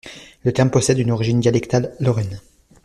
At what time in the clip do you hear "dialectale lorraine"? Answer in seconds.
1.39-2.39